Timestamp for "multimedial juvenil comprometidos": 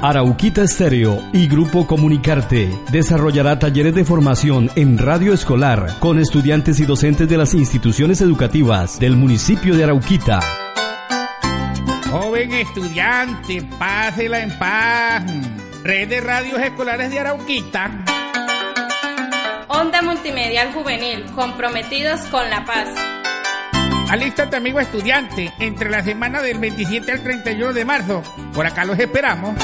20.02-22.20